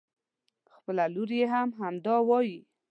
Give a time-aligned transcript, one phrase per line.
[0.75, 2.59] خپله لور يې هم همدا وايي.